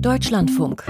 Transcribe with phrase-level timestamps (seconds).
[0.00, 0.84] Deutschlandfunk.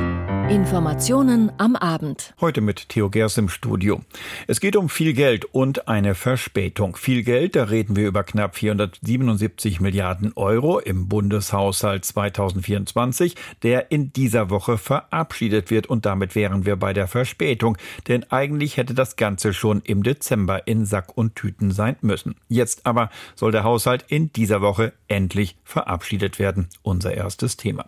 [0.48, 2.32] Informationen am Abend.
[2.40, 4.00] Heute mit Theo Gers im Studio.
[4.46, 6.96] Es geht um viel Geld und eine Verspätung.
[6.96, 14.10] Viel Geld, da reden wir über knapp 477 Milliarden Euro im Bundeshaushalt 2024, der in
[14.14, 15.86] dieser Woche verabschiedet wird.
[15.86, 17.76] Und damit wären wir bei der Verspätung.
[18.06, 22.36] Denn eigentlich hätte das Ganze schon im Dezember in Sack und Tüten sein müssen.
[22.48, 26.68] Jetzt aber soll der Haushalt in dieser Woche endlich verabschiedet werden.
[26.80, 27.84] Unser erstes Thema.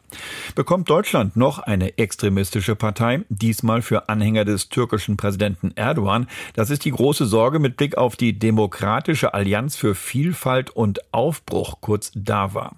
[0.54, 6.26] Bekommt Deutschland noch eine extremistische extremistische Partei, diesmal für Anhänger des türkischen Präsidenten Erdogan.
[6.54, 11.80] Das ist die große Sorge mit Blick auf die Demokratische Allianz für Vielfalt und Aufbruch,
[11.80, 12.72] kurz DAWA.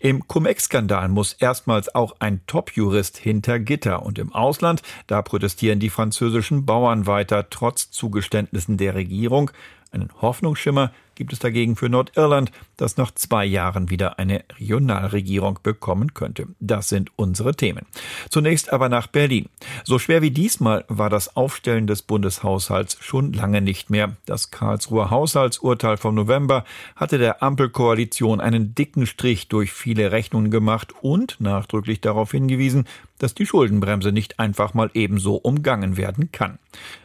[0.00, 5.88] Im Cum-Ex-Skandal muss erstmals auch ein Top-Jurist hinter Gitter und im Ausland, da protestieren die
[5.88, 9.50] französischen Bauern weiter trotz Zugeständnissen der Regierung.
[9.90, 16.14] Einen Hoffnungsschimmer gibt es dagegen für Nordirland, das nach zwei Jahren wieder eine Regionalregierung bekommen
[16.14, 16.46] könnte.
[16.60, 17.86] Das sind unsere Themen.
[18.30, 19.48] Zunächst aber nach Berlin.
[19.82, 24.16] So schwer wie diesmal war das Aufstellen des Bundeshaushalts schon lange nicht mehr.
[24.26, 30.92] Das Karlsruher Haushaltsurteil vom November hatte der Ampelkoalition einen dicken Strich durch viele Rechnungen gemacht
[31.00, 32.86] und nachdrücklich darauf hingewiesen,
[33.18, 36.58] dass die Schuldenbremse nicht einfach mal ebenso umgangen werden kann.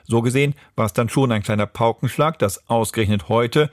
[0.03, 3.69] So gesehen war es dann schon ein kleiner Paukenschlag, dass ausgerechnet heute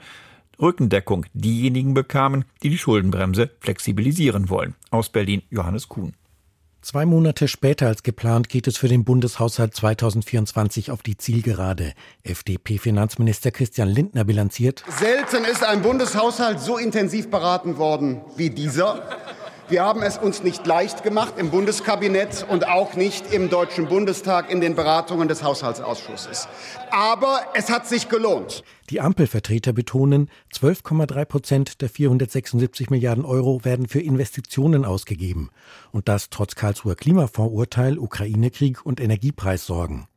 [0.61, 4.75] Rückendeckung diejenigen bekamen, die die Schuldenbremse flexibilisieren wollen.
[4.91, 6.13] Aus Berlin Johannes Kuhn.
[6.81, 11.91] Zwei Monate später als geplant geht es für den Bundeshaushalt 2024 auf die Zielgerade.
[12.23, 14.85] FDP-Finanzminister Christian Lindner bilanziert.
[14.97, 19.03] Selten ist ein Bundeshaushalt so intensiv beraten worden wie dieser.
[19.69, 24.49] Wir haben es uns nicht leicht gemacht im Bundeskabinett und auch nicht im Deutschen Bundestag
[24.49, 26.47] in den Beratungen des Haushaltsausschusses.
[26.89, 28.63] Aber es hat sich gelohnt.
[28.89, 35.51] Die Ampelvertreter betonen, 12,3 Prozent der 476 Milliarden Euro werden für Investitionen ausgegeben.
[35.91, 40.07] Und das trotz Karlsruher Klimafondsurteil, Ukraine-Krieg und Energiepreissorgen.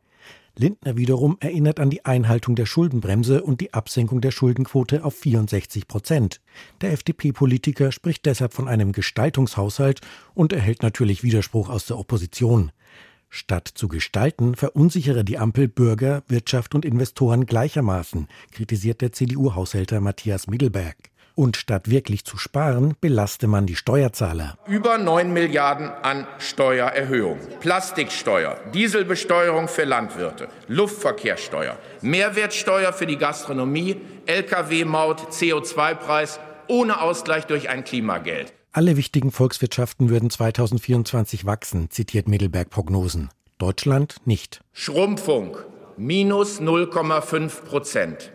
[0.57, 5.89] Lindner wiederum erinnert an die Einhaltung der Schuldenbremse und die Absenkung der Schuldenquote auf 64
[5.89, 6.41] Prozent.
[6.83, 10.01] Der FDP-Politiker spricht deshalb von einem Gestaltungshaushalt
[10.35, 12.71] und erhält natürlich Widerspruch aus der Opposition.
[13.31, 20.49] Statt zu gestalten, verunsichere die Ampel Bürger, Wirtschaft und Investoren gleichermaßen, kritisiert der CDU-Haushälter Matthias
[20.49, 21.12] Mittelberg.
[21.35, 24.59] Und statt wirklich zu sparen, belaste man die Steuerzahler.
[24.67, 27.39] Über 9 Milliarden an Steuererhöhung.
[27.61, 36.39] Plastiksteuer, Dieselbesteuerung für Landwirte, Luftverkehrssteuer, Mehrwertsteuer für die Gastronomie, Lkw-Maut, CO2-Preis
[36.69, 38.53] ohne Ausgleich durch ein Klimageld.
[38.73, 43.31] Alle wichtigen Volkswirtschaften würden 2024 wachsen, zitiert Mittelberg Prognosen.
[43.59, 44.61] Deutschland nicht.
[44.73, 45.57] Schrumpfung
[45.97, 48.33] minus 0,5 Prozent.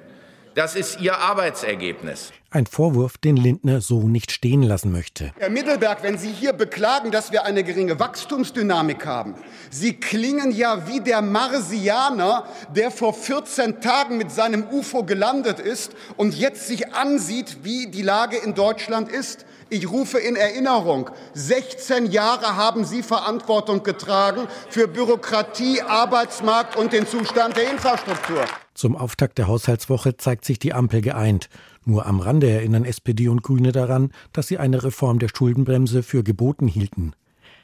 [0.55, 2.31] Das ist Ihr Arbeitsergebnis.
[2.49, 5.33] Ein Vorwurf, den Lindner so nicht stehen lassen möchte.
[5.37, 9.35] Herr Mittelberg, wenn Sie hier beklagen, dass wir eine geringe Wachstumsdynamik haben,
[9.69, 15.91] Sie klingen ja wie der Marsianer, der vor 14 Tagen mit seinem UFO gelandet ist
[16.15, 19.45] und jetzt sich ansieht, wie die Lage in Deutschland ist.
[19.69, 27.07] Ich rufe in Erinnerung, 16 Jahre haben Sie Verantwortung getragen für Bürokratie, Arbeitsmarkt und den
[27.07, 28.45] Zustand der Infrastruktur.
[28.73, 31.49] Zum Auftakt der Haushaltswoche zeigt sich die Ampel geeint.
[31.87, 36.21] Nur am Rande erinnern SPD und Grüne daran, dass sie eine Reform der Schuldenbremse für
[36.21, 37.13] geboten hielten.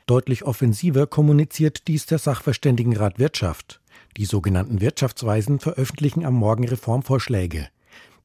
[0.05, 3.81] Deutlich offensiver kommuniziert dies der Sachverständigenrat Wirtschaft.
[4.15, 7.67] Die sogenannten Wirtschaftsweisen veröffentlichen am Morgen Reformvorschläge.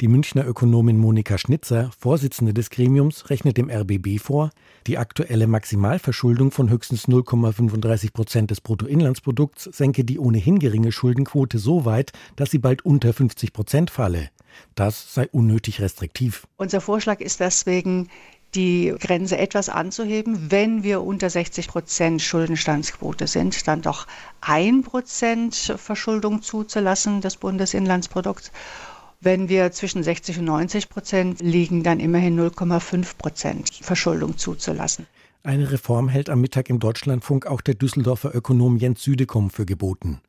[0.01, 4.51] Die Münchner Ökonomin Monika Schnitzer, Vorsitzende des Gremiums, rechnet dem RBB vor,
[4.87, 11.85] die aktuelle Maximalverschuldung von höchstens 0,35 Prozent des Bruttoinlandsprodukts senke die ohnehin geringe Schuldenquote so
[11.85, 14.31] weit, dass sie bald unter 50 Prozent falle.
[14.75, 16.47] Das sei unnötig restriktiv.
[16.57, 18.09] Unser Vorschlag ist deswegen,
[18.55, 20.51] die Grenze etwas anzuheben.
[20.51, 24.07] Wenn wir unter 60 Prozent Schuldenstandsquote sind, dann doch
[24.41, 28.51] ein Prozent Verschuldung zuzulassen des Bundesinlandsprodukts
[29.21, 35.07] wenn wir zwischen 60 und 90 Prozent liegen, dann immerhin 0,5 Prozent Verschuldung zuzulassen.
[35.43, 40.21] Eine Reform hält am Mittag im Deutschlandfunk auch der Düsseldorfer Ökonom Jens Südekum für geboten.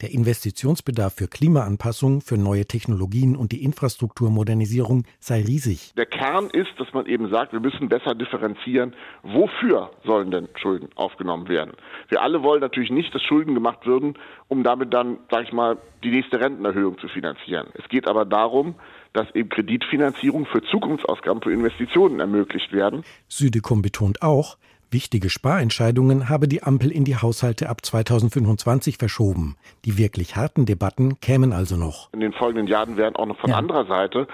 [0.00, 5.92] Der Investitionsbedarf für Klimaanpassung, für neue Technologien und die Infrastrukturmodernisierung sei riesig.
[5.96, 10.88] Der Kern ist, dass man eben sagt, wir müssen besser differenzieren, wofür sollen denn Schulden
[10.94, 11.72] aufgenommen werden.
[12.10, 14.14] Wir alle wollen natürlich nicht, dass Schulden gemacht würden,
[14.46, 17.66] um damit dann, sage ich mal, die nächste Rentenerhöhung zu finanzieren.
[17.74, 18.76] Es geht aber darum,
[19.14, 23.02] dass eben Kreditfinanzierung für Zukunftsausgaben, für Investitionen ermöglicht werden.
[23.26, 24.58] Südekum betont auch,
[24.90, 29.56] Wichtige Sparentscheidungen habe die Ampel in die Haushalte ab 2025 verschoben.
[29.84, 32.10] Die wirklich harten Debatten kämen also noch.
[32.14, 33.56] In den folgenden Jahren werden auch noch von ja.
[33.56, 34.26] anderer Seite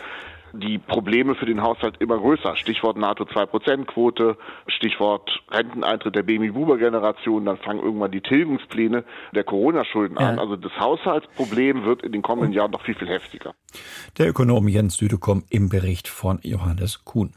[0.54, 2.56] die Probleme für den Haushalt immer größer.
[2.56, 4.36] Stichwort NATO 2%-Quote,
[4.66, 9.04] Stichwort Renteneintritt der Baby-Boomer-Generation, dann fangen irgendwann die Tilgungspläne
[9.34, 10.28] der Corona-Schulden ja.
[10.28, 10.38] an.
[10.38, 13.54] Also das Haushaltsproblem wird in den kommenden Jahren noch viel, viel heftiger.
[14.18, 17.32] Der Ökonom Jens Südekom im Bericht von Johannes Kuhn.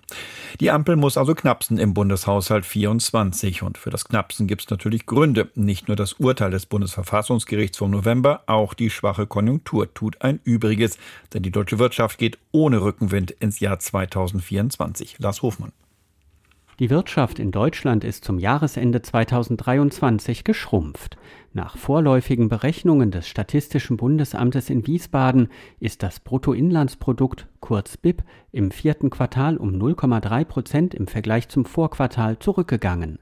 [0.60, 5.06] Die Ampel muss also knapsen im Bundeshaushalt 24 und für das Knapsen gibt es natürlich
[5.06, 5.50] Gründe.
[5.56, 10.98] Nicht nur das Urteil des Bundesverfassungsgerichts vom November, auch die schwache Konjunktur tut ein Übriges,
[11.34, 15.20] denn die deutsche Wirtschaft geht ohne Rückenwind ins Jahr 2024.
[15.20, 15.72] Lars Hofmann.
[16.80, 21.18] Die Wirtschaft in Deutschland ist zum Jahresende 2023 geschrumpft.
[21.52, 25.48] Nach vorläufigen Berechnungen des Statistischen Bundesamtes in Wiesbaden
[25.80, 32.38] ist das Bruttoinlandsprodukt, kurz BIP, im vierten Quartal um 0,3 Prozent im Vergleich zum Vorquartal
[32.38, 33.18] zurückgegangen.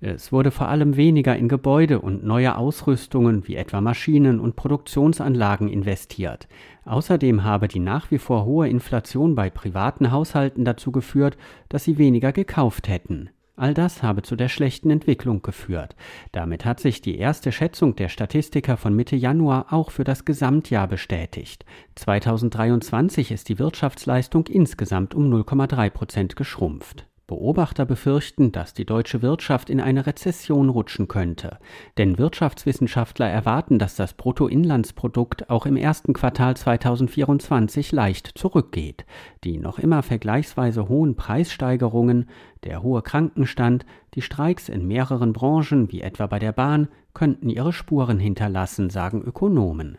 [0.00, 5.68] Es wurde vor allem weniger in Gebäude und neue Ausrüstungen wie etwa Maschinen und Produktionsanlagen
[5.68, 6.46] investiert.
[6.88, 11.36] Außerdem habe die nach wie vor hohe Inflation bei privaten Haushalten dazu geführt,
[11.68, 13.28] dass sie weniger gekauft hätten.
[13.56, 15.96] All das habe zu der schlechten Entwicklung geführt.
[16.32, 20.86] Damit hat sich die erste Schätzung der Statistiker von Mitte Januar auch für das Gesamtjahr
[20.86, 21.66] bestätigt.
[21.96, 27.07] 2023 ist die Wirtschaftsleistung insgesamt um 0,3 Prozent geschrumpft.
[27.28, 31.58] Beobachter befürchten, dass die deutsche Wirtschaft in eine Rezession rutschen könnte.
[31.98, 39.04] Denn Wirtschaftswissenschaftler erwarten, dass das Bruttoinlandsprodukt auch im ersten Quartal 2024 leicht zurückgeht.
[39.44, 42.30] Die noch immer vergleichsweise hohen Preissteigerungen,
[42.64, 43.84] der hohe Krankenstand,
[44.14, 49.20] die Streiks in mehreren Branchen, wie etwa bei der Bahn, könnten ihre Spuren hinterlassen, sagen
[49.20, 49.98] Ökonomen.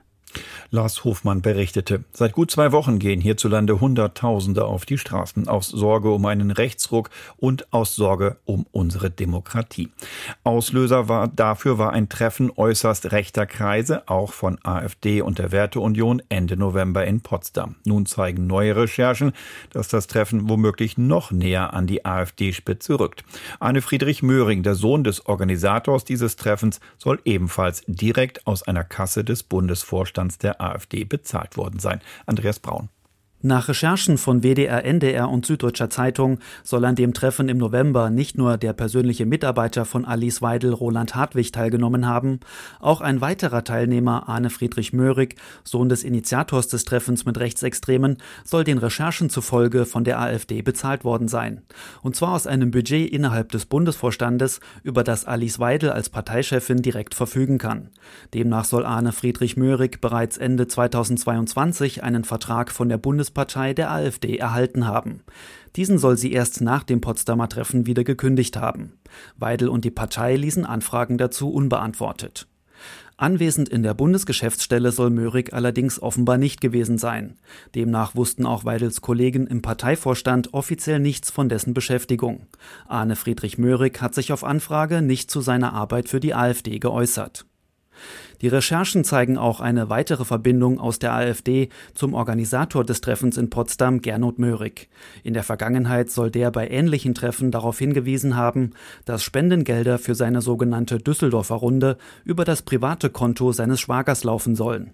[0.72, 2.04] Lars Hofmann berichtete.
[2.12, 7.10] Seit gut zwei Wochen gehen hierzulande Hunderttausende auf die Straßen aus Sorge um einen Rechtsruck
[7.38, 9.90] und aus Sorge um unsere Demokratie.
[10.44, 16.22] Auslöser war, dafür war ein Treffen äußerst rechter Kreise, auch von AfD und der Werteunion
[16.30, 17.76] Ende November in Potsdam.
[17.86, 19.34] Nun zeigen neue Recherchen,
[19.72, 23.24] dass das Treffen womöglich noch näher an die AfD-Spitze rückt.
[23.60, 29.24] Anne Friedrich Möhring, der Sohn des Organisators dieses Treffens, soll ebenfalls direkt aus einer Kasse
[29.24, 32.02] des Bundesvorstands der AfD bezahlt worden sein.
[32.26, 32.90] Andreas Braun.
[33.42, 38.38] Nach Recherchen von WDR, NDR und Süddeutscher Zeitung soll an dem Treffen im November nicht
[38.38, 42.42] nur der persönliche Mitarbeiter von Alice Weidel, Roland Hartwig, teilgenommen haben,
[42.82, 48.66] auch ein weiterer Teilnehmer, Arne Friedrich Möhrig, Sohn des Initiators des Treffens mit Rechtsextremen, soll
[48.66, 51.62] den Recherchen zufolge von der AfD bezahlt worden sein.
[52.02, 57.16] Und zwar aus einem Budget innerhalb des Bundesvorstandes, über das Alice Weidel als Parteichefin direkt
[57.16, 57.88] verfügen kann.
[58.34, 63.92] Demnach soll Arne Friedrich Möhrig bereits Ende 2022 einen Vertrag von der Bundes Bundespartei der
[63.92, 65.22] AfD erhalten haben.
[65.76, 68.94] Diesen soll sie erst nach dem Potsdamer Treffen wieder gekündigt haben.
[69.38, 72.48] Weidel und die Partei ließen Anfragen dazu unbeantwortet.
[73.18, 77.38] Anwesend in der Bundesgeschäftsstelle soll Möhrig allerdings offenbar nicht gewesen sein.
[77.76, 82.48] Demnach wussten auch Weidels Kollegen im Parteivorstand offiziell nichts von dessen Beschäftigung.
[82.88, 87.46] Arne Friedrich Möhrig hat sich auf Anfrage nicht zu seiner Arbeit für die AfD geäußert.
[88.42, 93.50] Die Recherchen zeigen auch eine weitere Verbindung aus der AfD zum Organisator des Treffens in
[93.50, 94.90] Potsdam, Gernot Möhrig.
[95.24, 98.72] In der Vergangenheit soll der bei ähnlichen Treffen darauf hingewiesen haben,
[99.06, 104.92] dass Spendengelder für seine sogenannte Düsseldorfer Runde über das private Konto seines Schwagers laufen sollen.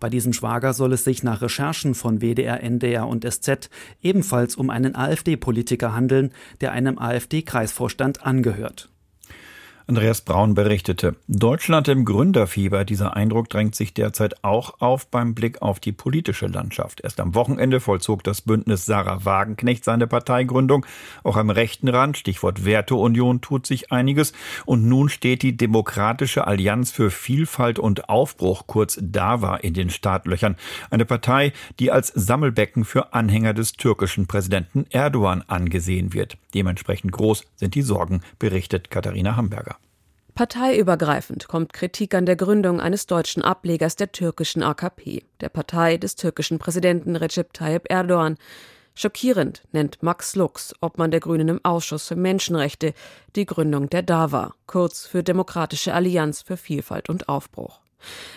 [0.00, 3.70] Bei diesem Schwager soll es sich nach Recherchen von WDR, NDR und SZ
[4.02, 8.90] ebenfalls um einen AfD-Politiker handeln, der einem AfD-Kreisvorstand angehört.
[9.88, 11.16] Andreas Braun berichtete.
[11.28, 12.84] Deutschland im Gründerfieber.
[12.84, 17.00] Dieser Eindruck drängt sich derzeit auch auf beim Blick auf die politische Landschaft.
[17.00, 20.84] Erst am Wochenende vollzog das Bündnis Sarah Wagenknecht seine Parteigründung.
[21.24, 24.34] Auch am rechten Rand, Stichwort Werteunion, tut sich einiges.
[24.66, 30.56] Und nun steht die Demokratische Allianz für Vielfalt und Aufbruch, kurz DAWA, in den Startlöchern.
[30.90, 36.36] Eine Partei, die als Sammelbecken für Anhänger des türkischen Präsidenten Erdogan angesehen wird.
[36.52, 39.77] Dementsprechend groß sind die Sorgen, berichtet Katharina Hamburger.
[40.38, 46.14] Parteiübergreifend kommt Kritik an der Gründung eines deutschen Ablegers der türkischen AKP, der Partei des
[46.14, 48.36] türkischen Präsidenten Recep Tayyip Erdogan.
[48.94, 52.94] Schockierend nennt Max Lux, Obmann der Grünen im Ausschuss für Menschenrechte,
[53.34, 57.80] die Gründung der DAWA, kurz für Demokratische Allianz für Vielfalt und Aufbruch.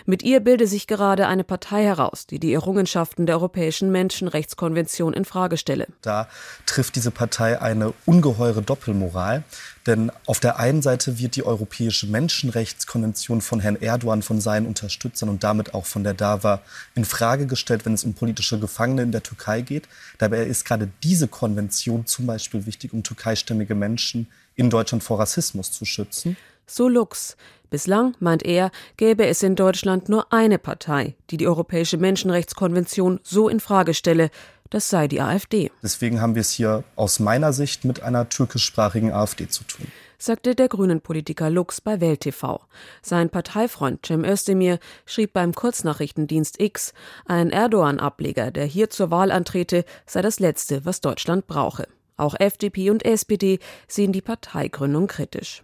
[0.06, 5.24] Mit ihr bilde sich gerade eine Partei heraus, die die Errungenschaften der Europäischen Menschenrechtskonvention in
[5.24, 5.86] Frage stelle.
[6.02, 6.28] Da
[6.66, 9.44] trifft diese Partei eine ungeheure Doppelmoral.
[9.86, 15.28] Denn auf der einen Seite wird die Europäische Menschenrechtskonvention von Herrn Erdogan, von seinen Unterstützern
[15.28, 16.60] und damit auch von der DAWA
[16.94, 19.88] in Frage gestellt, wenn es um politische Gefangene in der Türkei geht.
[20.18, 25.72] Dabei ist gerade diese Konvention zum Beispiel wichtig, um türkeistämmige Menschen in Deutschland vor Rassismus
[25.72, 26.36] zu schützen.
[26.66, 27.36] So Lux.
[27.70, 33.48] Bislang, meint er, gäbe es in Deutschland nur eine Partei, die die Europäische Menschenrechtskonvention so
[33.48, 34.30] in Frage stelle.
[34.68, 35.70] Das sei die AfD.
[35.82, 39.86] Deswegen haben wir es hier aus meiner Sicht mit einer türkischsprachigen AfD zu tun
[40.22, 42.60] sagte der grünen Politiker Lux bei Welt TV.
[43.02, 46.92] Sein Parteifreund Cem Özdemir schrieb beim Kurznachrichtendienst X,
[47.26, 51.88] ein Erdogan-Ableger, der hier zur Wahl antrete, sei das Letzte, was Deutschland brauche.
[52.16, 55.62] Auch FDP und SPD sehen die Parteigründung kritisch.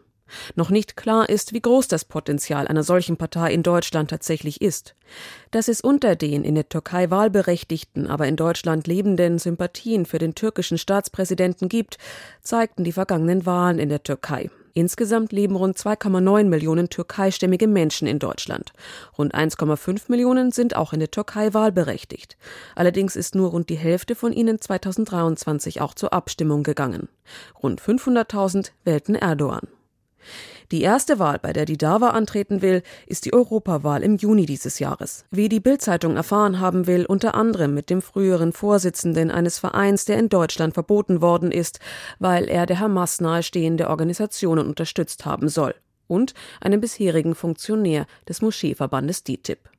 [0.55, 4.95] Noch nicht klar ist, wie groß das Potenzial einer solchen Partei in Deutschland tatsächlich ist.
[5.51, 10.35] Dass es unter den in der Türkei wahlberechtigten, aber in Deutschland lebenden Sympathien für den
[10.35, 11.99] türkischen Staatspräsidenten gibt,
[12.43, 14.51] zeigten die vergangenen Wahlen in der Türkei.
[14.79, 18.73] Insgesamt leben rund 2,9 Millionen türkeistämmige Menschen in Deutschland.
[19.19, 22.37] Rund 1,5 Millionen sind auch in der Türkei wahlberechtigt.
[22.77, 27.09] Allerdings ist nur rund die Hälfte von ihnen 2023 auch zur Abstimmung gegangen.
[27.61, 29.67] Rund 500.000 wählten Erdogan.
[30.71, 34.79] Die erste Wahl, bei der die DAWA antreten will, ist die Europawahl im Juni dieses
[34.79, 35.25] Jahres.
[35.31, 40.19] Wie die Bild-Zeitung erfahren haben will, unter anderem mit dem früheren Vorsitzenden eines Vereins, der
[40.19, 41.81] in Deutschland verboten worden ist,
[42.19, 45.75] weil er der Hamas nahestehende Organisationen unterstützt haben soll.
[46.07, 49.71] Und einem bisherigen Funktionär des Moscheeverbandes DITIB.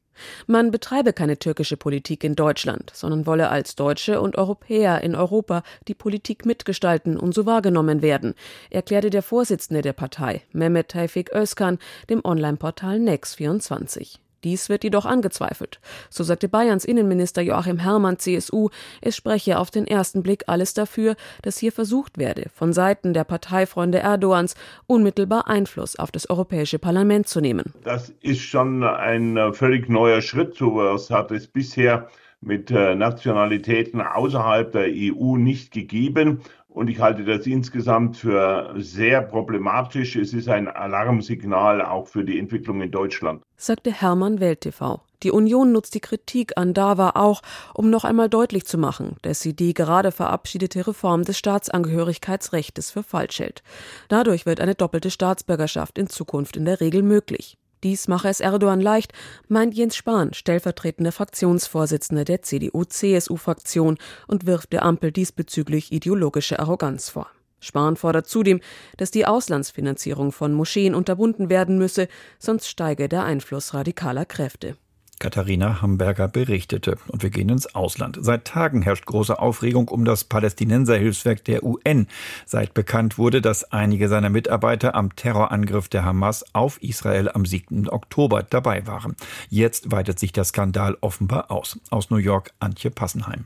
[0.47, 5.63] Man betreibe keine türkische Politik in Deutschland, sondern wolle als Deutsche und Europäer in Europa
[5.87, 8.33] die Politik mitgestalten und so wahrgenommen werden,
[8.69, 14.19] erklärte der Vorsitzende der Partei, Mehmet Tevfik Özkan, dem Online-Portal Nex24.
[14.43, 15.79] Dies wird jedoch angezweifelt.
[16.09, 18.69] So sagte Bayerns Innenminister Joachim Herrmann CSU,
[19.01, 23.23] es spreche auf den ersten Blick alles dafür, dass hier versucht werde, von Seiten der
[23.23, 24.55] Parteifreunde Erdogans
[24.87, 27.73] unmittelbar Einfluss auf das Europäische Parlament zu nehmen.
[27.83, 30.55] Das ist schon ein völlig neuer Schritt.
[30.55, 32.07] Sowas hat es bisher
[32.41, 36.41] mit äh, Nationalitäten außerhalb der EU nicht gegeben.
[36.69, 40.15] Und ich halte das insgesamt für sehr problematisch.
[40.15, 43.41] Es ist ein Alarmsignal auch für die Entwicklung in Deutschland.
[43.57, 45.01] Sagte Hermann Welt TV.
[45.23, 47.41] Die Union nutzt die Kritik an DAWA auch,
[47.73, 53.03] um noch einmal deutlich zu machen, dass sie die gerade verabschiedete Reform des Staatsangehörigkeitsrechts für
[53.03, 53.63] falsch hält.
[54.07, 57.57] Dadurch wird eine doppelte Staatsbürgerschaft in Zukunft in der Regel möglich.
[57.83, 59.13] Dies mache es Erdogan leicht,
[59.47, 67.27] meint Jens Spahn, stellvertretender Fraktionsvorsitzender der CDU-CSU-Fraktion und wirft der Ampel diesbezüglich ideologische Arroganz vor.
[67.61, 68.59] Spahn fordert zudem,
[68.97, 72.07] dass die Auslandsfinanzierung von Moscheen unterbunden werden müsse,
[72.37, 74.75] sonst steige der Einfluss radikaler Kräfte.
[75.19, 76.97] Katharina Hamburger berichtete.
[77.09, 78.17] Und wir gehen ins Ausland.
[78.21, 82.07] Seit Tagen herrscht große Aufregung um das Palästinenserhilfswerk der UN,
[82.45, 87.89] seit bekannt wurde, dass einige seiner Mitarbeiter am Terrorangriff der Hamas auf Israel am 7.
[87.89, 89.15] Oktober dabei waren.
[89.49, 91.79] Jetzt weitet sich der Skandal offenbar aus.
[91.89, 93.45] Aus New York Antje Passenheim.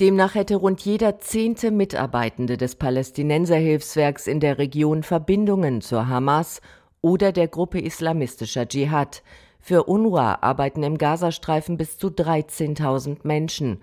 [0.00, 6.62] Demnach hätte rund jeder zehnte Mitarbeitende des Palästinenserhilfswerks in der Region Verbindungen zur Hamas
[7.02, 9.22] oder der Gruppe islamistischer Dschihad.
[9.60, 13.80] Für UNRWA arbeiten im Gazastreifen bis zu 13.000 Menschen.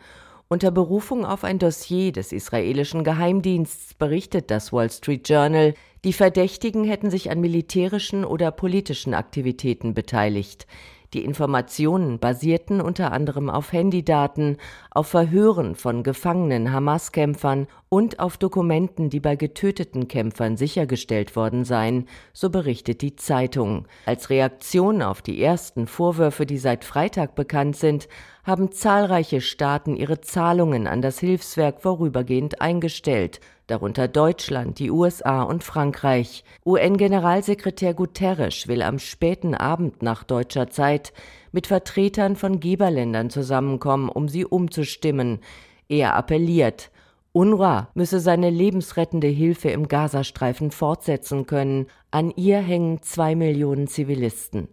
[0.50, 5.74] Unter Berufung auf ein Dossier des israelischen Geheimdienstes berichtet das Wall Street Journal,
[6.05, 10.65] die Verdächtigen hätten sich an militärischen oder politischen Aktivitäten beteiligt.
[11.13, 14.57] Die Informationen basierten unter anderem auf Handydaten,
[14.98, 22.08] auf Verhören von gefangenen Hamas-Kämpfern und auf Dokumenten, die bei getöteten Kämpfern sichergestellt worden seien,
[22.34, 23.88] so berichtet die Zeitung.
[24.08, 28.10] Als Reaktion auf die ersten Vorwürfe, die seit Freitag bekannt sind,
[28.44, 35.63] haben zahlreiche Staaten ihre Zahlungen an das Hilfswerk vorübergehend eingestellt darunter Deutschland, die USA und
[35.63, 36.44] Frankreich.
[36.66, 41.12] UN-Generalsekretär Guterres will am späten Abend nach deutscher Zeit
[41.51, 45.39] mit Vertretern von Geberländern zusammenkommen, um sie umzustimmen.
[45.88, 46.92] Er appelliert,
[47.38, 51.86] UNRWA müsse seine lebensrettende Hilfe im Gazastreifen fortsetzen können.
[52.10, 54.70] An ihr hängen zwei Millionen Zivilisten.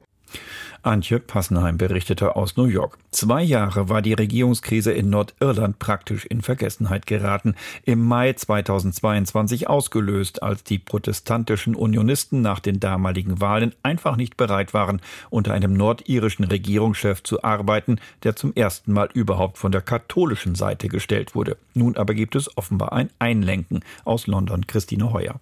[0.85, 2.99] Antje Passenheim berichtete aus New York.
[3.11, 7.55] Zwei Jahre war die Regierungskrise in Nordirland praktisch in Vergessenheit geraten.
[7.85, 14.75] Im Mai 2022 ausgelöst, als die protestantischen Unionisten nach den damaligen Wahlen einfach nicht bereit
[14.75, 15.01] waren,
[15.31, 20.89] unter einem nordirischen Regierungschef zu arbeiten, der zum ersten Mal überhaupt von der katholischen Seite
[20.89, 21.57] gestellt wurde.
[21.73, 24.67] Nun aber gibt es offenbar ein Einlenken aus London.
[24.67, 25.41] Christine Heuer.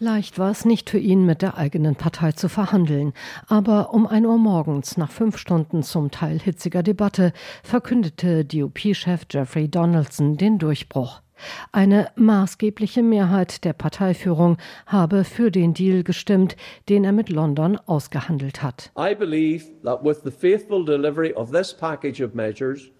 [0.00, 3.12] Leicht war es nicht für ihn, mit der eigenen Partei zu verhandeln.
[3.46, 7.32] Aber um ein Uhr morgens, nach fünf Stunden zum Teil hitziger Debatte,
[7.62, 11.22] verkündete DUP-Chef Jeffrey Donaldson den Durchbruch.
[11.70, 16.56] Eine maßgebliche Mehrheit der Parteiführung habe für den Deal gestimmt,
[16.88, 18.90] den er mit London ausgehandelt hat.
[18.98, 22.90] I believe that with the faithful delivery of this package of measures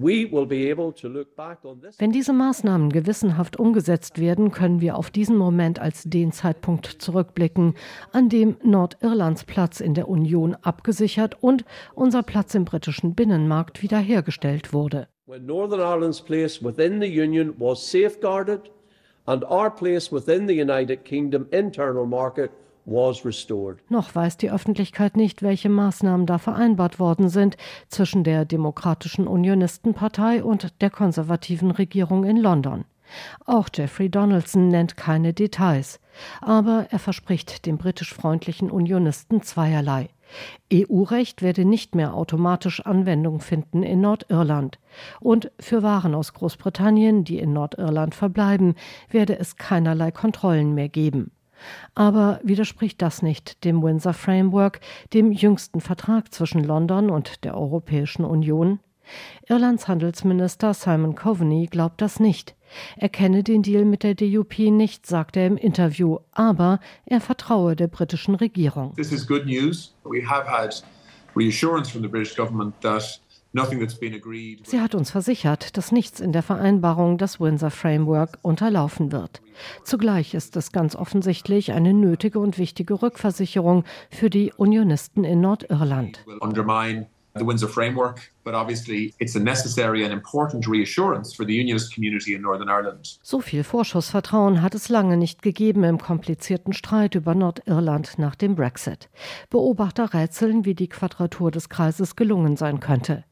[0.00, 0.30] Wenn
[2.12, 7.74] diese Maßnahmen gewissenhaft umgesetzt werden, können wir auf diesen Moment als den Zeitpunkt zurückblicken,
[8.12, 11.64] an dem Nordirlands Platz in der Union abgesichert und
[11.96, 15.08] unser Platz im britischen Binnenmarkt wiederhergestellt wurde.
[15.26, 18.70] When Northern Ireland's place within the Union was safeguarded
[19.26, 22.52] and our place within the United Kingdom internal market
[23.88, 27.56] noch weiß die Öffentlichkeit nicht, welche Maßnahmen da vereinbart worden sind
[27.88, 32.84] zwischen der Demokratischen Unionistenpartei und der konservativen Regierung in London.
[33.44, 36.00] Auch Jeffrey Donaldson nennt keine Details,
[36.40, 40.08] aber er verspricht dem britisch freundlichen Unionisten zweierlei.
[40.72, 44.78] EU-Recht werde nicht mehr automatisch Anwendung finden in Nordirland.
[45.20, 48.74] Und für Waren aus Großbritannien, die in Nordirland verbleiben,
[49.10, 51.30] werde es keinerlei Kontrollen mehr geben.
[51.94, 54.80] Aber widerspricht das nicht dem Windsor Framework,
[55.12, 58.80] dem jüngsten Vertrag zwischen London und der Europäischen Union?
[59.48, 62.54] Irlands Handelsminister Simon Coveney glaubt das nicht.
[62.96, 67.74] Er kenne den Deal mit der DUP nicht, sagt er im Interview, aber er vertraue
[67.76, 68.94] der britischen Regierung.
[68.94, 69.94] This is good news.
[70.04, 70.82] We have had
[71.34, 73.20] reassurance from the British government that
[74.66, 79.40] Sie hat uns versichert, dass nichts in der Vereinbarung das Windsor Framework unterlaufen wird.
[79.84, 86.24] Zugleich ist es ganz offensichtlich eine nötige und wichtige Rückversicherung für die Unionisten in Nordirland
[87.38, 92.34] the Windsor Framework, but obviously it's a necessary and important reassurance for the unionist community
[92.34, 93.18] in Northern Ireland.
[93.22, 98.54] So viel Vorschussvertrauen hat es lange nicht gegeben im komplizierten Streit über Nordirland nach dem
[98.54, 99.08] Brexit.
[99.50, 103.24] Beobachter rätseln, wie die Quadratur des Kreises gelungen sein könnte.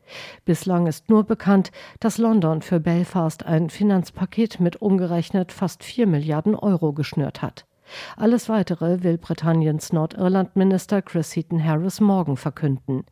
[0.45, 6.55] Bislang ist nur bekannt, dass London für Belfast ein Finanzpaket mit umgerechnet fast 4 Milliarden
[6.55, 7.67] Euro geschnürt hat.
[8.16, 13.05] Alles Weitere will Britanniens Nordirland-Minister Chris Heaton Harris morgen verkünden.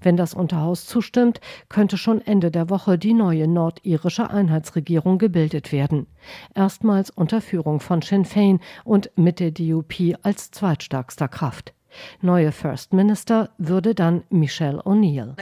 [0.00, 6.06] Wenn das Unterhaus zustimmt, könnte schon Ende der Woche die neue nordirische Einheitsregierung gebildet werden.
[6.54, 11.74] Erstmals unter Führung von Sinn Fein und mit der DUP als zweitstärkster Kraft.
[12.20, 15.34] Neue First Minister würde dann Michelle O'Neill.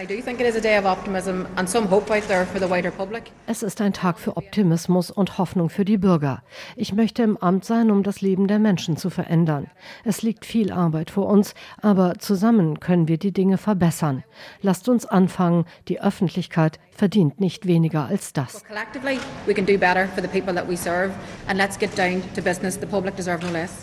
[3.47, 6.43] Es ist ein Tag für Optimismus und Hoffnung für die Bürger.
[6.77, 9.71] Ich möchte im Amt sein, um das Leben der Menschen zu verändern.
[10.05, 14.25] Es liegt viel Arbeit vor uns, aber zusammen können wir die Dinge verbessern.
[14.63, 15.65] Lasst uns anfangen.
[15.89, 18.63] Die Öffentlichkeit verdient nicht weniger als das.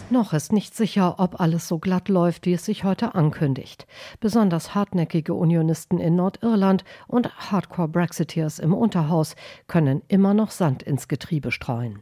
[0.10, 3.88] Noch ist nicht sicher, ob alles so glatt läuft, wie es sich heute ankündigt.
[4.20, 9.36] Besonders hartnäckige Unionisten in Nordirland und Hardcore-Brexiteers im Unterhaus
[9.68, 12.00] können immer noch Sand ins Getriebe streuen.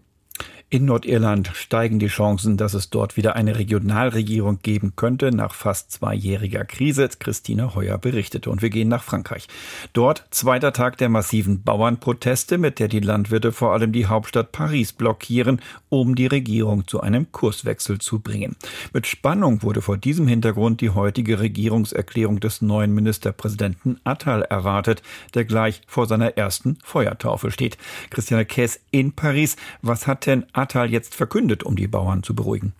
[0.71, 5.91] In Nordirland steigen die Chancen, dass es dort wieder eine Regionalregierung geben könnte, nach fast
[5.91, 7.07] zweijähriger Krise.
[7.19, 8.49] Christine Heuer berichtete.
[8.49, 9.47] Und wir gehen nach Frankreich.
[9.93, 14.91] Dort zweiter Tag der massiven Bauernproteste, mit der die Landwirte vor allem die Hauptstadt Paris
[14.91, 18.55] blockieren, um die Regierung zu einem Kurswechsel zu bringen.
[18.91, 25.03] Mit Spannung wurde vor diesem Hintergrund die heutige Regierungserklärung des neuen Ministerpräsidenten Attal erwartet,
[25.35, 27.77] der gleich vor seiner ersten Feuertaufe steht.
[28.09, 29.55] Christiane Käs in Paris.
[29.83, 32.73] Was hat denn Atal jetzt verkündet, um die Bauern zu beruhigen?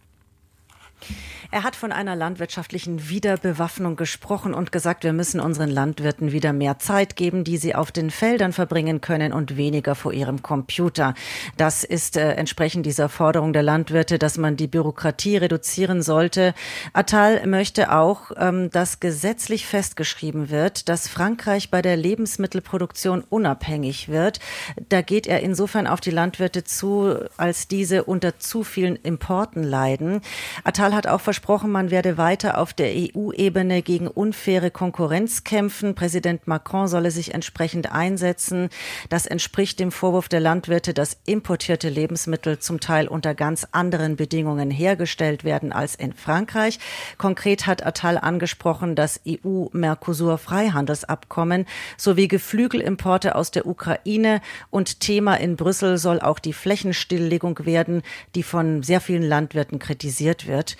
[1.55, 6.79] Er hat von einer landwirtschaftlichen Wiederbewaffnung gesprochen und gesagt, wir müssen unseren Landwirten wieder mehr
[6.79, 11.13] Zeit geben, die sie auf den Feldern verbringen können und weniger vor ihrem Computer.
[11.55, 16.53] Das ist äh, entsprechend dieser Forderung der Landwirte, dass man die Bürokratie reduzieren sollte.
[16.91, 24.41] Attal möchte auch, ähm, dass gesetzlich festgeschrieben wird, dass Frankreich bei der Lebensmittelproduktion unabhängig wird.
[24.89, 30.19] Da geht er insofern auf die Landwirte zu, als diese unter zu vielen Importen leiden.
[30.65, 35.93] Attal hat auch versprochen, man werde weiter auf der EU-Ebene gegen unfaire Konkurrenz kämpfen.
[35.93, 38.69] Präsident Macron solle sich entsprechend einsetzen.
[39.09, 44.71] Das entspricht dem Vorwurf der Landwirte, dass importierte Lebensmittel zum Teil unter ganz anderen Bedingungen
[44.71, 46.79] hergestellt werden als in Frankreich.
[47.19, 55.99] Konkret hat Attal angesprochen, das EU-Mercosur-Freihandelsabkommen sowie Geflügelimporte aus der Ukraine und Thema in Brüssel
[55.99, 58.01] soll auch die Flächenstilllegung werden,
[58.33, 60.75] die von sehr vielen Landwirten kritisiert wird.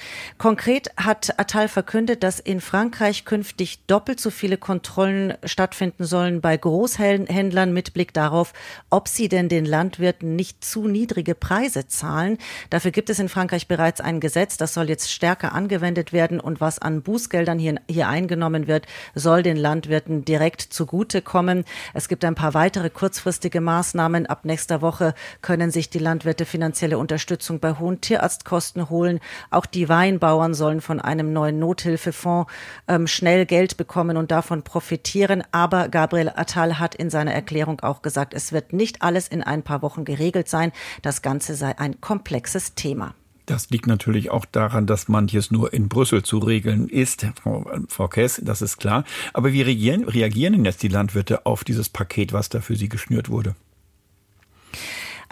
[0.56, 6.56] Konkret hat Attal verkündet, dass in Frankreich künftig doppelt so viele Kontrollen stattfinden sollen bei
[6.56, 8.54] Großhändlern mit Blick darauf,
[8.90, 12.38] ob sie denn den Landwirten nicht zu niedrige Preise zahlen.
[12.70, 16.62] Dafür gibt es in Frankreich bereits ein Gesetz, das soll jetzt stärker angewendet werden und
[16.62, 21.66] was an Bußgeldern hier, hier eingenommen wird, soll den Landwirten direkt zugutekommen.
[21.94, 24.26] Es gibt ein paar weitere kurzfristige Maßnahmen.
[24.26, 29.20] Ab nächster Woche können sich die Landwirte finanzielle Unterstützung bei hohen Tierarztkosten holen.
[29.52, 32.52] Auch die Weinbau Bauern sollen von einem neuen Nothilfefonds
[32.90, 35.44] ähm, schnell Geld bekommen und davon profitieren.
[35.54, 39.64] Aber Gabriel Attal hat in seiner Erklärung auch gesagt, es wird nicht alles in ein
[39.64, 40.74] paar Wochen geregelt sein.
[41.02, 43.16] Das Ganze sei ein komplexes Thema.
[43.46, 47.26] Das liegt natürlich auch daran, dass manches nur in Brüssel zu regeln ist,
[47.88, 49.06] Frau, Kess, das ist klar.
[49.32, 52.90] Aber wie reagieren, reagieren denn jetzt die Landwirte auf dieses Paket, was da für sie
[52.90, 53.56] geschnürt wurde?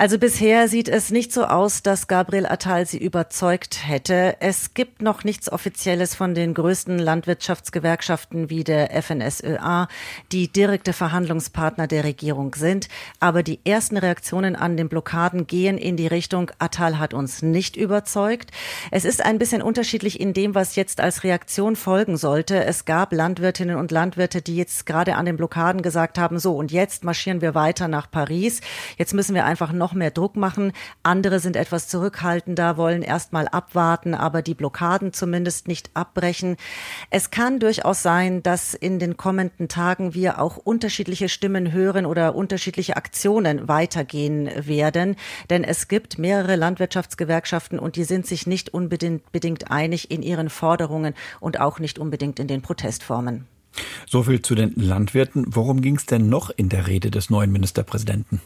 [0.03, 4.35] Also bisher sieht es nicht so aus, dass Gabriel Attal sie überzeugt hätte.
[4.41, 9.87] Es gibt noch nichts Offizielles von den größten Landwirtschaftsgewerkschaften wie der FNSÖA,
[10.33, 12.89] die direkte Verhandlungspartner der Regierung sind.
[13.21, 17.77] Aber die ersten Reaktionen an den Blockaden gehen in die Richtung, Attal hat uns nicht
[17.77, 18.51] überzeugt.
[18.91, 22.61] Es ist ein bisschen unterschiedlich in dem, was jetzt als Reaktion folgen sollte.
[22.65, 26.73] Es gab Landwirtinnen und Landwirte, die jetzt gerade an den Blockaden gesagt haben, so und
[26.73, 28.59] jetzt marschieren wir weiter nach Paris.
[28.97, 30.71] Jetzt müssen wir einfach noch mehr Druck machen.
[31.03, 36.57] Andere sind etwas zurückhaltender, wollen erst mal abwarten, aber die Blockaden zumindest nicht abbrechen.
[37.09, 42.35] Es kann durchaus sein, dass in den kommenden Tagen wir auch unterschiedliche Stimmen hören oder
[42.35, 45.15] unterschiedliche Aktionen weitergehen werden,
[45.49, 51.13] denn es gibt mehrere Landwirtschaftsgewerkschaften und die sind sich nicht unbedingt einig in ihren Forderungen
[51.39, 53.47] und auch nicht unbedingt in den Protestformen.
[54.07, 55.45] So viel zu den Landwirten.
[55.47, 58.41] Worum ging es denn noch in der Rede des neuen Ministerpräsidenten?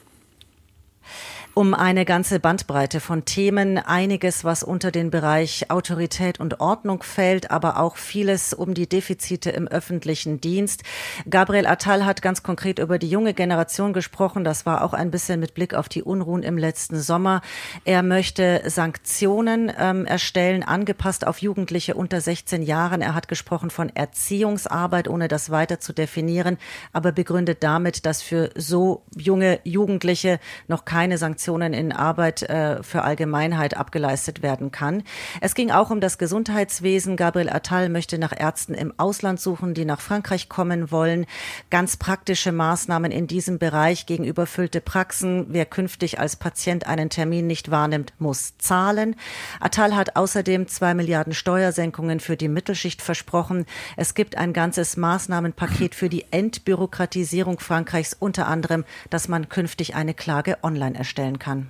[1.57, 7.49] Um eine ganze Bandbreite von Themen, einiges, was unter den Bereich Autorität und Ordnung fällt,
[7.49, 10.83] aber auch vieles um die Defizite im öffentlichen Dienst.
[11.27, 14.43] Gabriel Attal hat ganz konkret über die junge Generation gesprochen.
[14.43, 17.41] Das war auch ein bisschen mit Blick auf die Unruhen im letzten Sommer.
[17.85, 23.01] Er möchte Sanktionen ähm, erstellen, angepasst auf Jugendliche unter 16 Jahren.
[23.01, 26.59] Er hat gesprochen von Erziehungsarbeit, ohne das weiter zu definieren,
[26.93, 32.83] aber begründet damit, dass für so junge Jugendliche noch keine Sanktionen Investitionen in Arbeit äh,
[32.83, 35.03] für Allgemeinheit abgeleistet werden kann.
[35.39, 37.15] Es ging auch um das Gesundheitswesen.
[37.15, 41.25] Gabriel Attal möchte nach Ärzten im Ausland suchen, die nach Frankreich kommen wollen.
[41.69, 45.45] Ganz praktische Maßnahmen in diesem Bereich gegen überfüllte Praxen.
[45.49, 49.15] Wer künftig als Patient einen Termin nicht wahrnimmt, muss zahlen.
[49.61, 53.65] Attal hat außerdem zwei Milliarden Steuersenkungen für die Mittelschicht versprochen.
[53.95, 60.13] Es gibt ein ganzes Maßnahmenpaket für die Entbürokratisierung Frankreichs, unter anderem, dass man künftig eine
[60.13, 61.69] Klage online erstellen kann.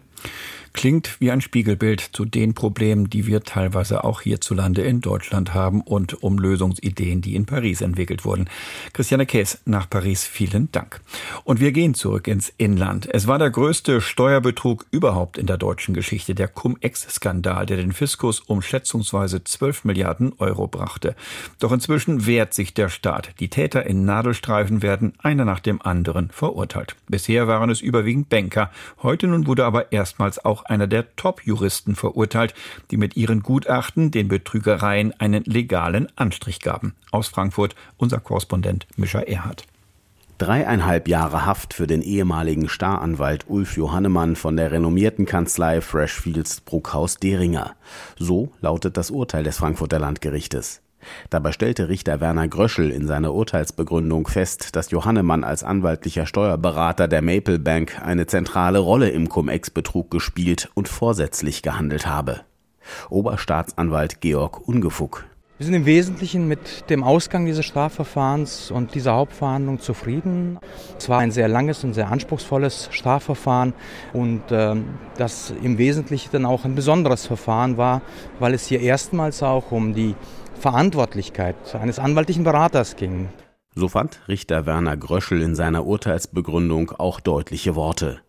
[0.77, 5.81] Klingt wie ein Spiegelbild zu den Problemen, die wir teilweise auch hierzulande in Deutschland haben
[5.81, 8.47] und um Lösungsideen, die in Paris entwickelt wurden.
[8.93, 11.01] Christiane Käs nach Paris, vielen Dank.
[11.43, 13.09] Und wir gehen zurück ins Inland.
[13.11, 18.39] Es war der größte Steuerbetrug überhaupt in der deutschen Geschichte, der Cum-Ex-Skandal, der den Fiskus
[18.39, 21.15] um schätzungsweise 12 Milliarden Euro brachte.
[21.57, 23.31] Doch inzwischen wehrt sich der Staat.
[23.39, 26.95] Die Täter in Nadelstreifen werden einer nach dem anderen verurteilt.
[27.07, 28.69] Bisher waren es überwiegend Banker.
[29.01, 32.53] Heute nun wurde aber erstmals auch einer der Top-Juristen verurteilt,
[32.91, 36.95] die mit ihren Gutachten den Betrügereien einen legalen Anstrich gaben.
[37.11, 39.65] Aus Frankfurt unser Korrespondent Mischa Erhardt.
[40.37, 47.75] Dreieinhalb Jahre Haft für den ehemaligen Staranwalt Ulf Johannemann von der renommierten Kanzlei Freshfields Bruckhaus-Deringer.
[48.17, 50.81] So lautet das Urteil des Frankfurter Landgerichtes.
[51.29, 57.21] Dabei stellte Richter Werner Gröschel in seiner Urteilsbegründung fest, dass Johannemann als anwaltlicher Steuerberater der
[57.21, 62.41] Maple Bank eine zentrale Rolle im Cum-Ex-Betrug gespielt und vorsätzlich gehandelt habe.
[63.09, 65.25] Oberstaatsanwalt Georg Ungefuck.
[65.59, 70.59] Wir sind im Wesentlichen mit dem Ausgang dieses Strafverfahrens und dieser Hauptverhandlung zufrieden.
[70.99, 73.73] Es war ein sehr langes und sehr anspruchsvolles Strafverfahren
[74.13, 74.75] und äh,
[75.17, 78.03] das im Wesentlichen dann auch ein besonderes Verfahren war,
[78.37, 80.13] weil es hier erstmals auch um die
[80.59, 83.29] Verantwortlichkeit eines anwaltlichen Beraters ging.
[83.75, 88.21] So fand Richter Werner Gröschel in seiner Urteilsbegründung auch deutliche Worte.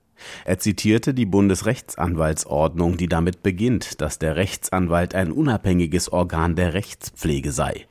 [0.45, 7.53] Er zitierte die Bundesrechtsanwaltsordnung, die damit beginnt, dass der Rechtsanwalt ein unabhängiges Organ der Rechtspflege
[7.53, 7.87] sei.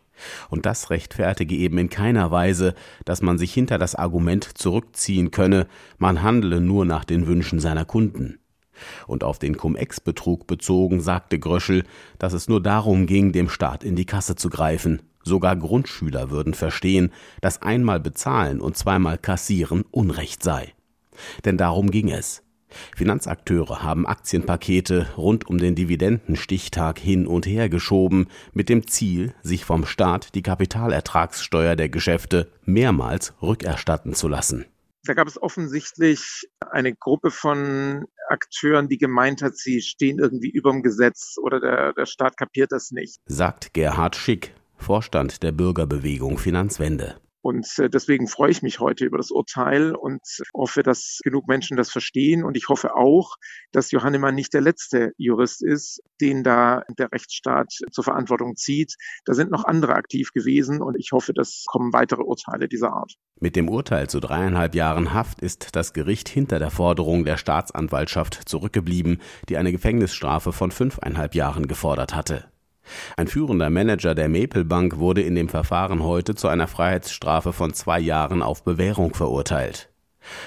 [0.49, 2.73] Und das rechtfertige eben in keiner Weise,
[3.05, 7.85] dass man sich hinter das Argument zurückziehen könne, man handle nur nach den Wünschen seiner
[7.85, 8.39] Kunden.
[9.07, 11.83] Und auf den Cum-Ex-Betrug bezogen sagte Gröschel,
[12.19, 15.01] dass es nur darum ging, dem Staat in die Kasse zu greifen.
[15.23, 17.11] Sogar Grundschüler würden verstehen,
[17.41, 20.73] dass einmal bezahlen und zweimal kassieren Unrecht sei.
[21.43, 22.43] Denn darum ging es.
[22.95, 29.63] Finanzakteure haben Aktienpakete rund um den Dividendenstichtag hin und her geschoben, mit dem Ziel, sich
[29.65, 34.65] vom Staat die Kapitalertragssteuer der Geschäfte mehrmals rückerstatten zu lassen.
[35.07, 40.71] Da gab es offensichtlich eine Gruppe von Akteuren, die gemeint hat, sie stehen irgendwie über
[40.71, 43.21] dem Gesetz oder der, der Staat kapiert das nicht.
[43.25, 47.21] Sagt Gerhard Schick, Vorstand der Bürgerbewegung Finanzwende.
[47.47, 50.19] Und äh, deswegen freue ich mich heute über das Urteil und
[50.53, 52.43] hoffe, dass genug Menschen das verstehen.
[52.43, 53.37] Und ich hoffe auch,
[53.71, 58.95] dass Johannemann nicht der letzte Jurist ist, den da der Rechtsstaat zur Verantwortung zieht.
[59.23, 63.13] Da sind noch andere aktiv gewesen und ich hoffe, dass kommen weitere Urteile dieser Art.
[63.39, 68.41] Mit dem Urteil zu dreieinhalb Jahren Haft ist das Gericht hinter der Forderung der Staatsanwaltschaft
[68.49, 72.51] zurückgeblieben, die eine Gefängnisstrafe von fünfeinhalb Jahren gefordert hatte.
[73.15, 77.73] Ein führender Manager der Maple Bank wurde in dem Verfahren heute zu einer Freiheitsstrafe von
[77.73, 79.89] zwei Jahren auf Bewährung verurteilt.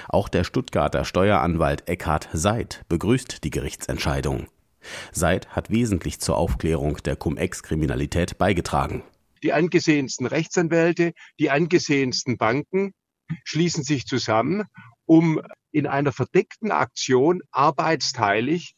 [0.07, 4.47] Auch der Stuttgarter Steueranwalt Eckhard Seid begrüßt die Gerichtsentscheidung.
[5.11, 9.03] Seid hat wesentlich zur Aufklärung der Cum-Ex-Kriminalität beigetragen.
[9.43, 12.93] Die angesehensten Rechtsanwälte, die angesehensten Banken
[13.43, 14.65] schließen sich zusammen,
[15.05, 18.75] um in einer verdeckten Aktion arbeitsteilig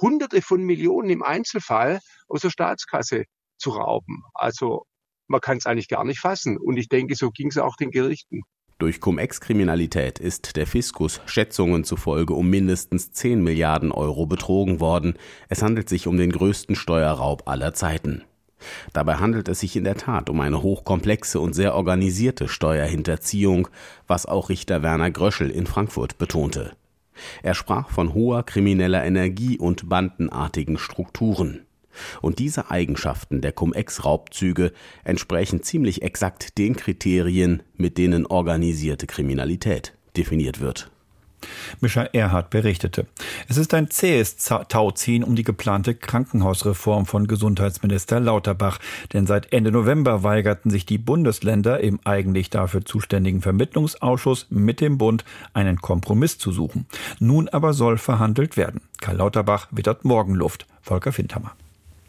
[0.00, 3.24] Hunderte von Millionen im Einzelfall aus der Staatskasse
[3.58, 4.22] zu rauben.
[4.34, 4.86] Also
[5.28, 6.56] man kann es eigentlich gar nicht fassen.
[6.58, 8.42] Und ich denke, so ging es auch den Gerichten.
[8.78, 15.14] Durch Cum-Ex-Kriminalität ist der Fiskus Schätzungen zufolge um mindestens 10 Milliarden Euro betrogen worden.
[15.48, 18.22] Es handelt sich um den größten Steuerraub aller Zeiten.
[18.92, 23.68] Dabei handelt es sich in der Tat um eine hochkomplexe und sehr organisierte Steuerhinterziehung,
[24.06, 26.76] was auch Richter Werner Gröschel in Frankfurt betonte.
[27.42, 31.65] Er sprach von hoher krimineller Energie und bandenartigen Strukturen.
[32.22, 34.72] Und diese Eigenschaften der Cum-Ex-Raubzüge
[35.04, 40.90] entsprechen ziemlich exakt den Kriterien, mit denen organisierte Kriminalität definiert wird.
[41.80, 43.06] Mischa Erhard berichtete.
[43.48, 48.78] Es ist ein zähes Tauziehen um die geplante Krankenhausreform von Gesundheitsminister Lauterbach.
[49.12, 54.98] Denn seit Ende November weigerten sich die Bundesländer im eigentlich dafür zuständigen Vermittlungsausschuss mit dem
[54.98, 56.86] Bund einen Kompromiss zu suchen.
[57.18, 58.80] Nun aber soll verhandelt werden.
[59.00, 60.66] Karl Lauterbach wittert Morgenluft.
[60.82, 61.54] Volker Findhammer.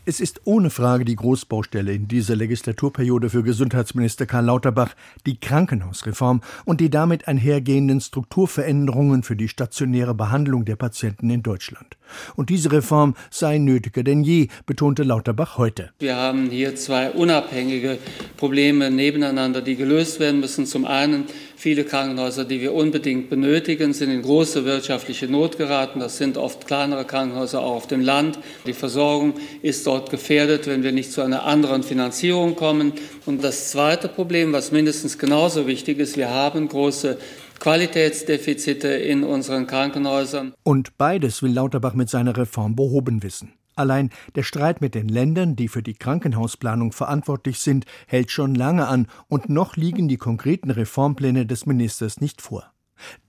[0.09, 6.39] Es ist ohne Frage die Großbaustelle in dieser Legislaturperiode für Gesundheitsminister Karl Lauterbach die Krankenhausreform
[6.63, 11.97] und die damit einhergehenden Strukturveränderungen für die stationäre Behandlung der Patienten in Deutschland.
[12.37, 15.89] Und diese Reform sei nötiger denn je, betonte Lauterbach heute.
[15.99, 17.97] Wir haben hier zwei unabhängige
[18.37, 20.65] Probleme nebeneinander, die gelöst werden müssen.
[20.65, 21.25] Zum einen
[21.59, 25.99] Viele Krankenhäuser, die wir unbedingt benötigen, sind in große wirtschaftliche Not geraten.
[25.99, 28.37] Das sind oft kleinere Krankenhäuser auch auf dem Land.
[28.67, 32.93] Die Versorgung ist dort gefährdet, wenn wir nicht zu einer anderen Finanzierung kommen.
[33.25, 37.17] Und das zweite Problem, was mindestens genauso wichtig ist, wir haben große
[37.59, 40.53] Qualitätsdefizite in unseren Krankenhäusern.
[40.61, 43.56] Und beides will Lauterbach mit seiner Reform behoben wissen.
[43.77, 48.87] Allein der Streit mit den Ländern, die für die Krankenhausplanung verantwortlich sind, hält schon lange
[48.87, 52.73] an, und noch liegen die konkreten Reformpläne des Ministers nicht vor.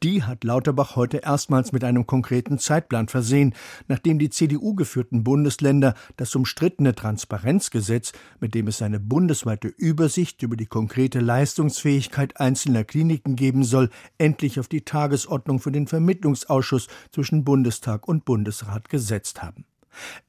[0.02, 3.54] Die hat Lauterbach heute erstmals mit einem konkreten Zeitplan versehen,
[3.86, 10.56] nachdem die CDU geführten Bundesländer das umstrittene Transparenzgesetz, mit dem es eine bundesweite Übersicht über
[10.56, 17.44] die konkrete Leistungsfähigkeit einzelner Kliniken geben soll, endlich auf die Tagesordnung für den Vermittlungsausschuss zwischen
[17.44, 19.66] Bundestag und Bundesrat gesetzt haben.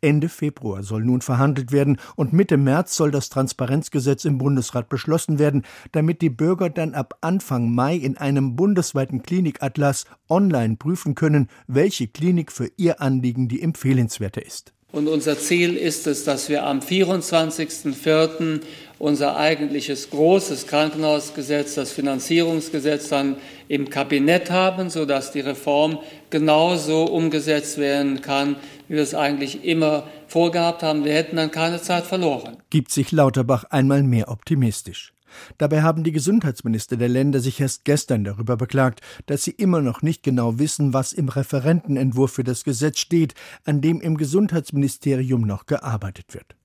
[0.01, 5.39] Ende Februar soll nun verhandelt werden und Mitte März soll das Transparenzgesetz im Bundesrat beschlossen
[5.39, 11.49] werden, damit die Bürger dann ab Anfang Mai in einem bundesweiten Klinikatlas online prüfen können,
[11.67, 14.73] welche Klinik für ihr Anliegen die empfehlenswerte ist.
[14.91, 18.61] Und unser Ziel ist es, dass wir am 24.04.
[18.97, 25.99] unser eigentliches großes Krankenhausgesetz, das Finanzierungsgesetz dann im Kabinett haben, sodass die Reform
[26.31, 28.55] genauso umgesetzt werden kann,
[28.89, 31.05] wie wir es eigentlich immer vorgehabt haben.
[31.05, 32.57] Wir hätten dann keine Zeit verloren.
[32.69, 35.13] Gibt sich Lauterbach einmal mehr optimistisch.
[35.59, 40.01] Dabei haben die Gesundheitsminister der Länder sich erst gestern darüber beklagt, dass sie immer noch
[40.01, 45.67] nicht genau wissen, was im Referentenentwurf für das Gesetz steht, an dem im Gesundheitsministerium noch
[45.67, 46.55] gearbeitet wird.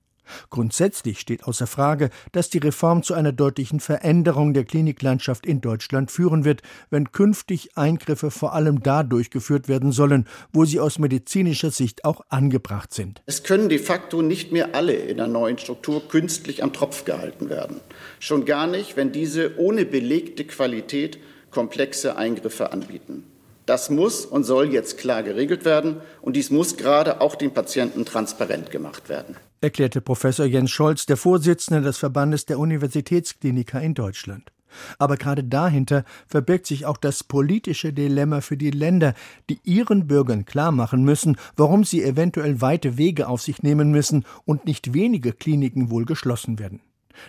[0.50, 6.10] Grundsätzlich steht außer Frage, dass die Reform zu einer deutlichen Veränderung der Kliniklandschaft in Deutschland
[6.10, 11.70] führen wird, wenn künftig Eingriffe vor allem da durchgeführt werden sollen, wo sie aus medizinischer
[11.70, 13.22] Sicht auch angebracht sind.
[13.26, 17.48] Es können de facto nicht mehr alle in der neuen Struktur künstlich am Tropf gehalten
[17.48, 17.80] werden.
[18.20, 21.18] Schon gar nicht, wenn diese ohne belegte Qualität
[21.50, 23.24] komplexe Eingriffe anbieten.
[23.66, 28.04] Das muss und soll jetzt klar geregelt werden, und dies muss gerade auch den Patienten
[28.04, 34.52] transparent gemacht werden erklärte Professor Jens Scholz, der Vorsitzende des Verbandes der Universitätskliniker in Deutschland.
[34.98, 39.14] Aber gerade dahinter verbirgt sich auch das politische Dilemma für die Länder,
[39.48, 44.66] die ihren Bürgern klarmachen müssen, warum sie eventuell weite Wege auf sich nehmen müssen und
[44.66, 46.80] nicht wenige Kliniken wohl geschlossen werden.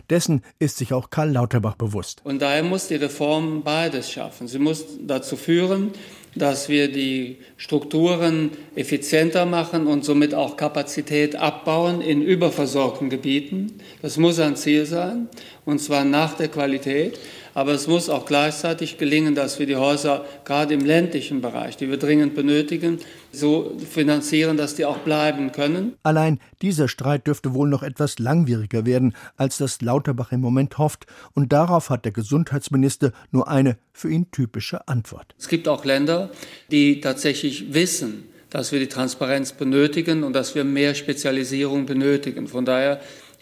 [0.10, 2.22] Dessen ist sich auch Karl Lauterbach bewusst.
[2.24, 4.48] Und daher muss die Reform beides schaffen.
[4.48, 5.92] Sie muss dazu führen,
[6.36, 13.80] dass wir die Strukturen effizienter machen und somit auch Kapazität abbauen in überversorgten Gebieten.
[14.02, 15.30] Das muss ein Ziel sein,
[15.66, 17.18] und zwar nach der Qualität.
[17.56, 21.90] Aber es muss auch gleichzeitig gelingen, dass wir die Häuser gerade im ländlichen Bereich, die
[21.90, 23.00] wir dringend benötigen,
[23.32, 25.96] so finanzieren, dass die auch bleiben können.
[26.04, 31.06] Allein dieser Streit dürfte wohl noch etwas langwieriger werden, als das Lauterbach im Moment hofft.
[31.34, 35.34] Und darauf hat der Gesundheitsminister nur eine für ihn typische Antwort.
[35.40, 36.32] Es gibt auch Länder,
[36.72, 42.48] die tatsächlich wissen, dass wir die Transparenz benötigen und dass wir mehr Spezialisierung benötigen.
[42.48, 43.00] Von daher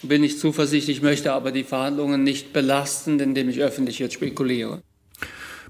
[0.08, 4.82] bin ich zuversichtlich, möchte aber die Verhandlungen nicht belasten, indem ich öffentlich jetzt spekuliere.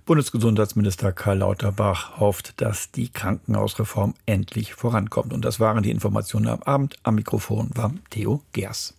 [0.07, 5.33] Bundesgesundheitsminister Karl Lauterbach hofft, dass die Krankenhausreform endlich vorankommt.
[5.33, 6.97] Und das waren die Informationen am Abend.
[7.05, 8.95] Am Mikrofon war Theo Gers.